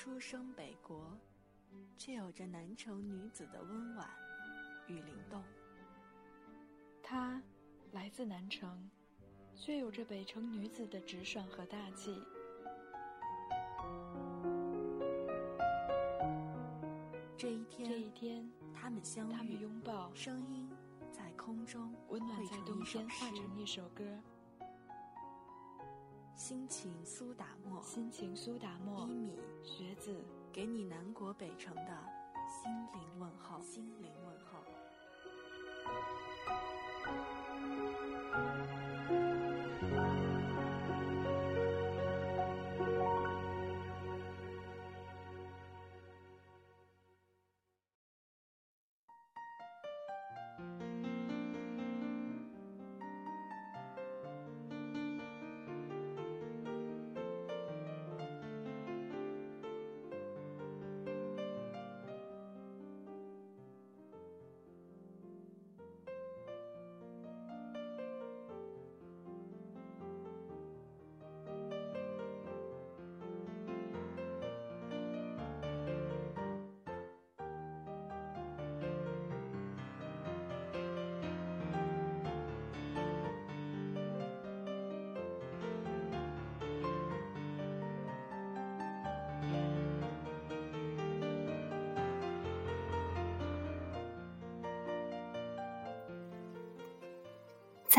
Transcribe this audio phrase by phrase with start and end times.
[0.00, 1.10] 出生北国，
[1.96, 4.08] 却有着南城女子的温婉
[4.86, 5.42] 与灵动。
[7.02, 7.42] 她
[7.90, 8.88] 来自南城，
[9.56, 12.22] 却有着北城女子的直爽和大气。
[17.36, 20.70] 这一天，这一天，他们相遇，他们拥抱，声音
[21.10, 24.04] 在空中，温暖在冬天，化成一首歌。
[26.48, 30.16] 心情苏打沫，心情苏打沫，一米学子，
[30.50, 31.92] 给你南国北城的
[32.48, 34.64] 心灵问候，心灵问候。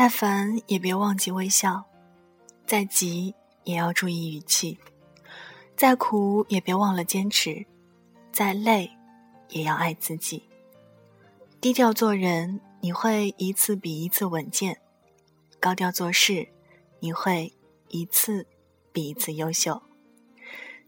[0.00, 1.84] 再烦也别忘记微笑，
[2.64, 3.34] 再急
[3.64, 4.78] 也要注意语气，
[5.76, 7.66] 再苦也别忘了坚持，
[8.32, 8.92] 再累
[9.50, 10.48] 也要爱自己。
[11.60, 14.72] 低调做人，你会一次比一次稳健；
[15.60, 16.48] 高调做事，
[17.00, 17.52] 你会
[17.88, 18.46] 一次
[18.94, 19.82] 比一次优秀。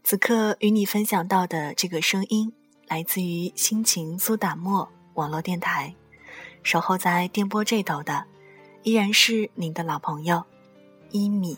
[0.03, 2.51] 此刻与你分享到的这个声音，
[2.87, 5.93] 来自于心情苏打沫网络电台，
[6.63, 8.32] 守候在电波这头的。
[8.83, 10.43] 依然是您的老朋友，
[11.09, 11.57] 一米。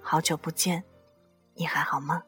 [0.00, 0.82] 好久不见，
[1.54, 2.24] 你还好吗？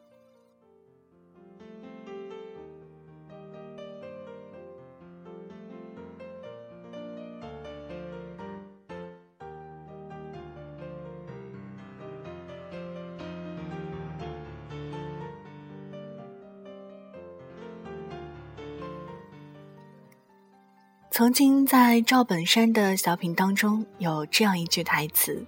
[21.19, 25.45] 曾经在赵本山的小品当中有这样一句台词，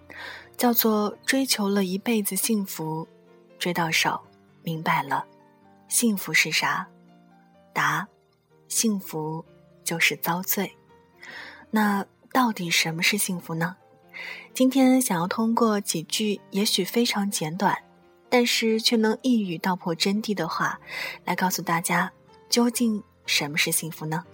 [0.57, 3.07] 叫做“追求了一辈子幸福，
[3.57, 4.19] 追到手，
[4.63, 5.25] 明白了，
[5.87, 6.85] 幸福是啥？
[7.71, 8.05] 答：
[8.67, 9.45] 幸福
[9.81, 10.75] 就是遭罪。
[11.69, 13.77] 那到底什么是幸福呢？
[14.53, 17.81] 今天想要通过几句也许非常简短，
[18.29, 20.81] 但是却能一语道破真谛的话，
[21.23, 22.11] 来告诉大家
[22.49, 24.25] 究竟什么是幸福呢？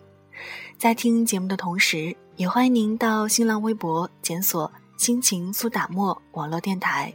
[0.78, 7.14] 在听节目的同时，也欢迎您到新浪微博检索“心情苏打沫”网络电台，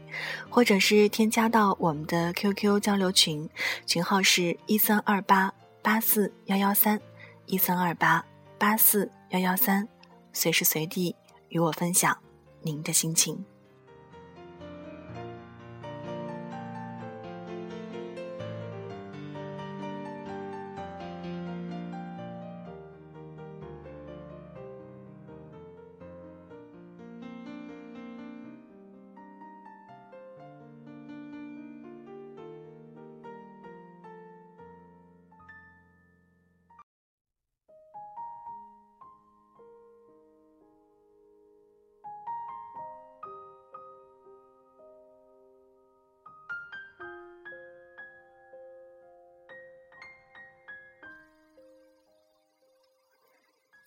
[0.50, 3.48] 或者是添加到我们的 QQ 交流群，
[3.86, 7.00] 群号是一三二八八四幺幺三
[7.46, 8.24] 一三二八
[8.58, 9.88] 八四幺幺三，
[10.32, 11.14] 随时随地
[11.48, 12.16] 与我分享
[12.62, 13.44] 您的心情。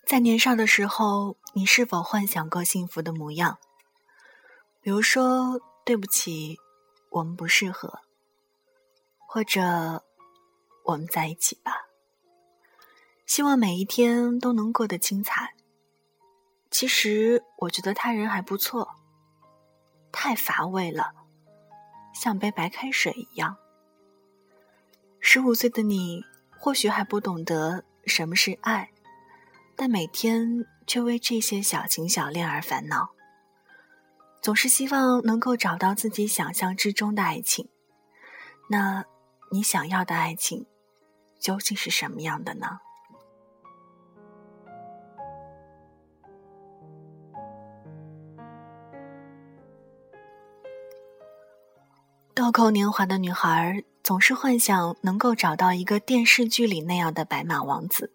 [0.05, 3.57] 在年少的时候，你是否幻想过幸福的模样？
[4.79, 6.59] 比如说，对不起，
[7.09, 8.01] 我们不适合，
[9.27, 10.03] 或者
[10.83, 11.87] 我们在一起吧。
[13.25, 15.55] 希望每一天都能过得精彩。
[16.69, 18.87] 其实，我觉得他人还不错，
[20.11, 21.13] 太乏味了，
[22.13, 23.57] 像杯白开水一样。
[25.19, 26.23] 十五岁的你，
[26.59, 28.91] 或许还不懂得什么是爱。
[29.75, 33.11] 但每天却为这些小情小恋而烦恼，
[34.41, 37.67] 总是希望能够找到自己想象之中的爱情。
[38.69, 39.05] 那，
[39.51, 40.65] 你想要的爱情，
[41.39, 42.79] 究竟是什么样的呢？
[52.33, 58.11] 豆蔻年华的女孩总是幻想能够找到一个电视剧里那样的白马王子，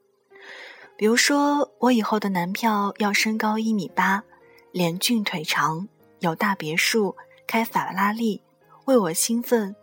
[1.01, 4.23] 比如说我以后的男票要身高一米八，
[4.71, 5.89] 脸俊腿长，
[6.19, 7.17] 有大别墅，
[7.47, 8.43] 开法拉利，
[8.85, 9.75] 为我兴奋，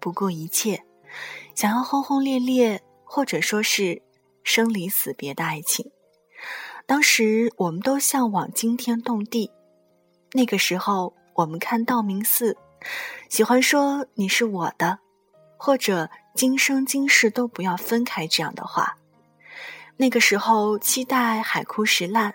[0.00, 0.84] 不顾一切，
[1.54, 4.00] 想要轰轰烈烈，或者说是
[4.42, 5.90] 生离死别的爱情。
[6.86, 9.50] 当时我们都向往惊天动地，
[10.32, 12.56] 那个时候我们看道明寺，
[13.28, 14.98] 喜欢说你是我的，
[15.58, 18.96] 或者今生今世都不要分开这样的话。
[19.96, 22.34] 那个时候期待海枯石烂，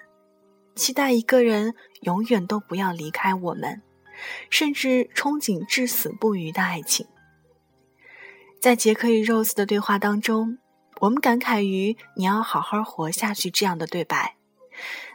[0.75, 3.81] 期待一个人永远都不要离开我们，
[4.50, 7.06] 甚至憧憬至死不渝的爱情。
[8.62, 10.57] 在杰克与 Rose 的对话当中，
[11.01, 14.36] 我们感慨于“你要好好活下去”这样的对白。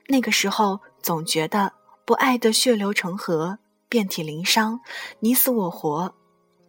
[0.09, 1.73] 那个时候，总觉得
[2.05, 3.59] 不爱的血流成河、
[3.89, 4.81] 遍体鳞伤、
[5.21, 6.15] 你死我活，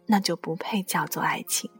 [0.06, 1.70] 那就不配叫做爱情。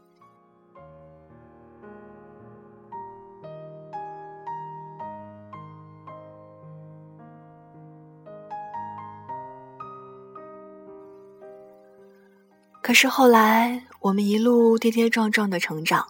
[12.85, 16.07] 可是后来，我们一路跌跌撞撞的成长，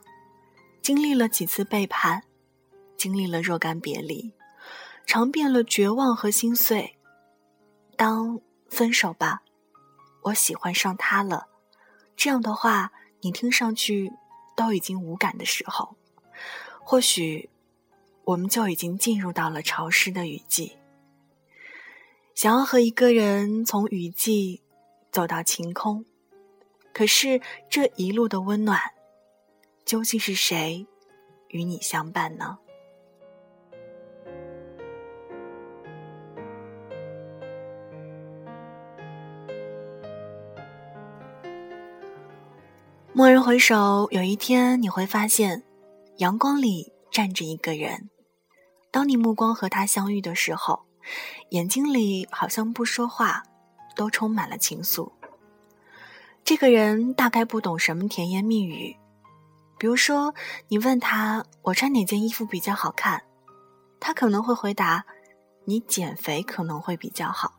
[0.81, 2.23] 经历了几次背叛，
[2.97, 4.33] 经历了若干别离。
[5.05, 6.97] 尝遍了绝望和心碎。
[7.95, 9.41] 当分手吧，
[10.23, 11.47] 我喜欢上他了。
[12.17, 12.91] 这样的话，
[13.21, 14.11] 你听上去
[14.53, 15.95] 都已经无感的时候，
[16.83, 17.49] 或许
[18.25, 20.75] 我们就已经进入到了潮湿的雨季。
[22.33, 24.61] 想要和一个人从雨季
[25.09, 26.03] 走到晴空，
[26.95, 28.79] 可是这一路的温暖，
[29.83, 30.87] 究竟是谁
[31.49, 32.57] 与你相伴呢？
[43.13, 45.65] 蓦然回首，有一天你会发现，
[46.19, 48.09] 阳光里站着一个人。
[48.89, 50.85] 当你目光和他相遇的时候，
[51.49, 53.43] 眼睛里好像不说话，
[53.97, 55.11] 都充满了情愫。
[56.45, 58.95] 这个人大概不懂什么甜言蜜语，
[59.79, 60.35] 比如说
[60.67, 63.23] 你问他我穿哪件衣服比较好看，
[63.99, 65.05] 他可能会回答
[65.65, 67.53] 你减肥可能会比较好。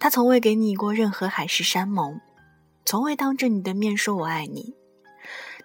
[0.00, 2.20] 他从未给你过任何海誓山盟。
[2.84, 4.74] 从未当着你的面说“我爱你”，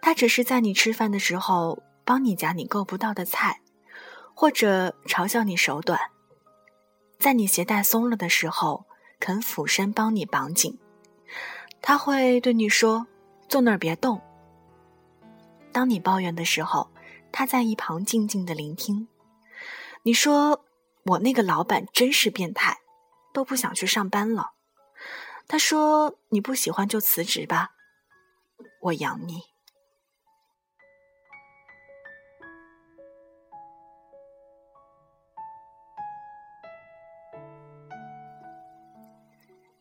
[0.01, 3.60] 他只是在你吃饭的时候帮你夹你够不到的菜，
[4.36, 6.00] 或者嘲笑你手短，
[7.19, 8.86] 在你鞋带松了的时候
[9.19, 10.80] 肯俯身帮你绑紧。
[11.81, 13.07] 他会对你说
[13.50, 14.22] ：“坐那儿别动。”
[15.74, 16.92] 当你抱怨的时候，
[17.31, 19.07] 他在一旁静静的聆听。
[20.04, 20.63] 你说
[21.06, 22.80] ：“我那个老板真是变态，
[23.33, 24.51] 都不想去上班了。”
[25.48, 27.72] 他说：“你不喜欢就辞职吧，
[28.83, 29.50] 我养你。”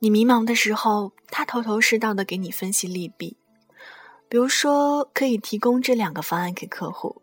[0.03, 3.37] 你迷茫的时候，他头头是道的给你分析利弊，
[4.31, 7.21] 比如说可以提供这两个方案给客户，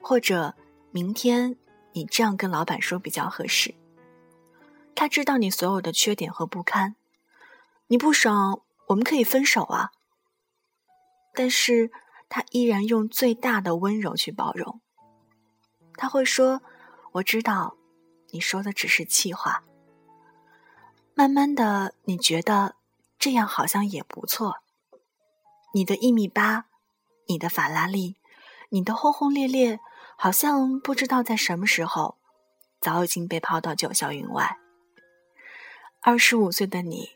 [0.00, 0.56] 或者
[0.90, 1.56] 明天
[1.92, 3.76] 你这样跟老板说比较合适。
[4.96, 6.96] 他知道你所有的缺点和不堪。
[7.86, 9.92] 你不爽，我们可以分手啊。
[11.32, 11.92] 但是
[12.28, 14.80] 他依然用最大的温柔去包容。
[15.94, 16.62] 他会说
[17.12, 17.76] ：“我知道，
[18.32, 19.62] 你说的只是气话。”
[21.14, 22.76] 慢慢的，你觉得
[23.18, 24.56] 这样好像也不错。
[25.74, 26.66] 你的一米八，
[27.26, 28.16] 你的法拉利，
[28.70, 29.80] 你的轰轰烈烈，
[30.16, 32.18] 好像不知道在什么时候，
[32.80, 34.58] 早已经被抛到九霄云外。
[36.00, 37.10] 二十五岁的你。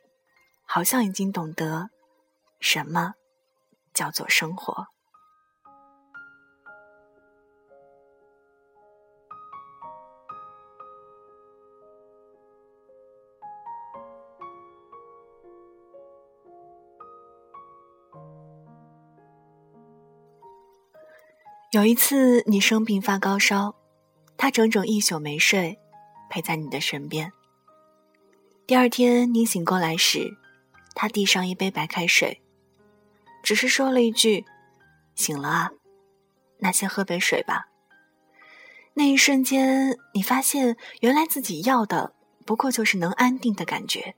[0.69, 1.91] 好像已经懂得
[2.59, 3.15] 什么
[3.95, 4.89] 叫做生活。
[21.77, 23.75] 有一次你生病发高烧，
[24.39, 25.79] 他整整一宿没睡，
[26.31, 27.31] 陪在你的身边。
[28.67, 30.39] 第二天你醒过来时。
[30.95, 32.41] 他递上一杯白开水，
[33.43, 34.47] 只是说了一句
[35.15, 35.71] ：“醒了啊，
[36.61, 37.69] 那先喝杯水吧。”
[38.97, 42.15] 那一瞬间，你发现原来自己要的
[42.47, 44.15] 不过就是能安定的感觉。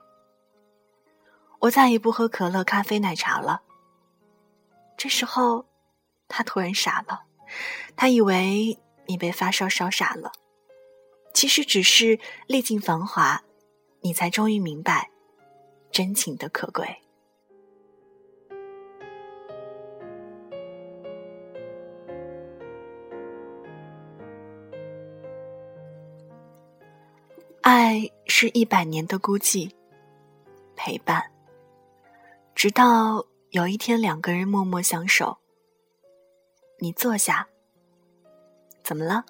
[1.59, 3.63] 我再也不喝可乐、咖啡、奶茶了。
[4.95, 5.65] 这时候，
[6.29, 7.23] 他突然傻了，
[7.95, 8.77] 他以为
[9.07, 10.31] 你被发烧烧傻了。
[11.33, 13.43] 其实只是历尽繁华
[14.01, 15.09] 你才终于明白
[15.91, 16.85] 真情的可贵。
[27.61, 29.69] 爱是一百年的孤寂
[30.75, 31.31] 陪伴。
[32.55, 35.37] 直到有一天两个人默默相守
[36.79, 37.47] 你坐下，
[38.83, 39.25] 怎么了？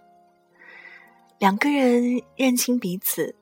[1.39, 3.35] 两个人认清彼此，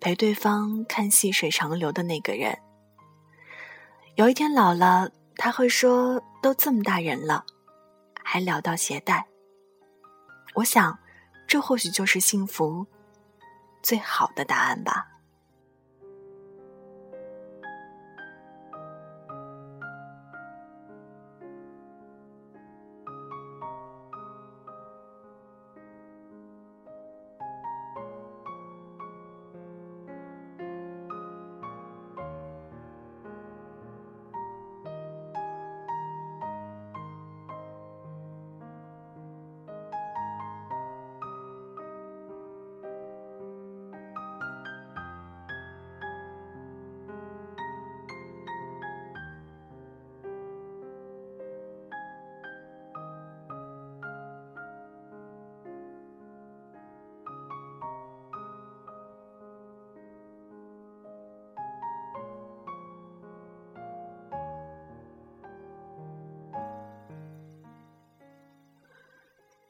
[0.00, 2.58] 陪对方看细水长流的那个人。
[4.14, 7.44] 有一天老了，他会说：“都这么大人了，
[8.22, 9.26] 还聊到鞋带。”
[10.54, 10.98] 我想，
[11.46, 12.86] 这或许就是幸福
[13.82, 15.06] 最好的答案吧。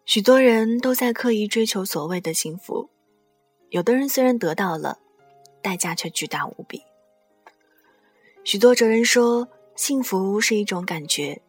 [0.06, 2.88] 许多人都在刻意追求所谓的幸福，
[3.70, 5.00] 有的人虽然得到了，
[5.60, 6.80] 代价却巨大无比。
[8.44, 11.42] 许多哲人说，幸福是一种感觉，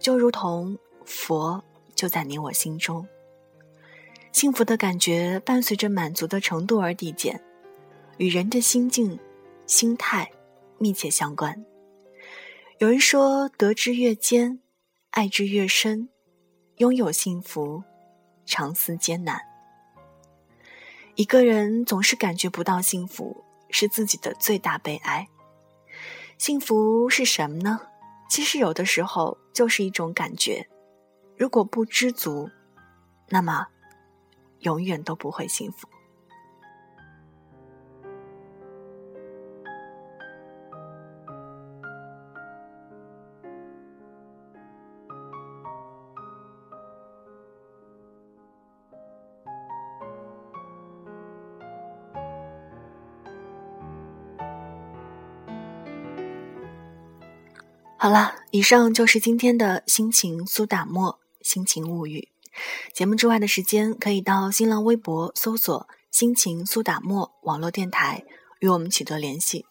[0.00, 1.62] 就如同佛
[1.94, 3.06] 就在你我心中。
[4.32, 7.40] 幸福的感觉伴随着满足的程度而递减，
[8.18, 9.16] 与人的心境、
[9.68, 10.28] 心态
[10.78, 11.64] 密切相关。
[12.78, 14.60] 有人说，得之越坚，
[15.10, 16.08] 爱之越深。
[16.76, 17.82] 拥有幸福，
[18.44, 19.40] 常思艰难。
[21.14, 25.26] 一个人总是感觉不到幸福，是自己的最大悲哀。
[26.36, 27.80] 幸福是什么呢？
[28.28, 30.68] 其实有的时候就是一种感觉。
[31.38, 32.50] 如果不知足，
[33.30, 33.68] 那么
[34.58, 35.88] 永远都不会幸福。
[58.06, 62.28] 好了，以上就是今天的心情苏打沫心情物语。
[62.92, 68.22] 节目之外的时间，可以到新浪微博搜索“心情苏打沫网络电台”
[68.62, 69.66] 与我们取得联系，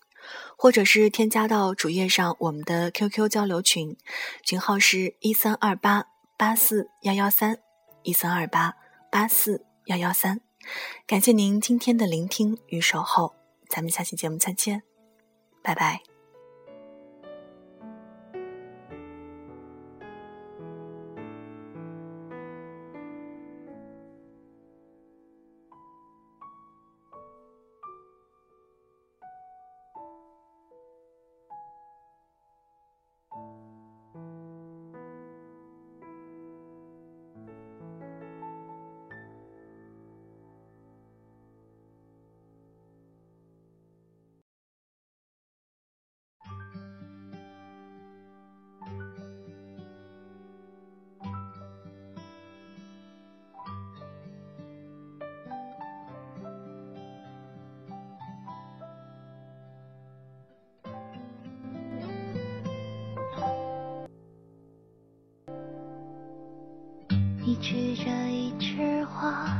[0.57, 3.95] 或者是添加到主页上我们的 QQ 交流群，
[4.43, 7.59] 群号是一三二八八四幺幺三
[8.03, 8.73] 一三二八
[9.09, 10.41] 八四幺幺三。
[11.07, 13.33] 感谢您今天的聆听与守候，
[13.69, 14.83] 咱们下期节目再见，
[15.63, 16.14] 拜拜。
[67.57, 69.57] 你举着一枝花，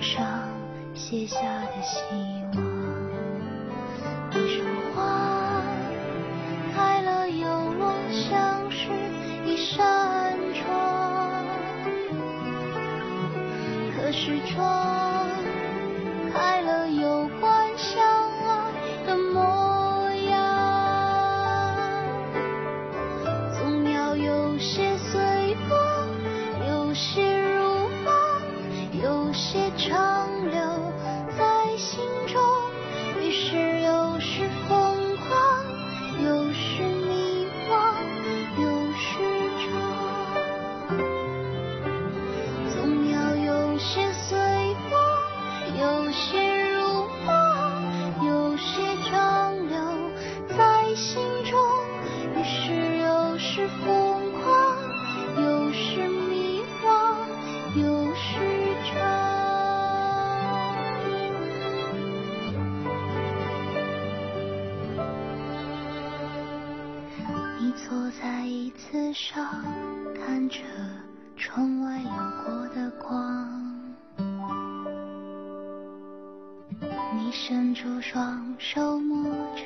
[0.00, 0.48] 上
[0.94, 1.98] 写下的希
[2.54, 2.62] 望。
[4.30, 4.64] 你说
[4.94, 5.62] 花
[6.74, 8.88] 开了又落，像是
[9.44, 11.44] 一扇窗，
[13.96, 14.97] 可是窗？
[67.86, 69.46] 坐在椅子上，
[70.14, 70.58] 看着
[71.36, 72.10] 窗外流
[72.44, 73.94] 过的光。
[76.80, 79.64] 你伸出双手摸着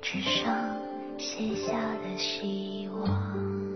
[0.00, 0.76] 纸上
[1.18, 3.69] 写下的希望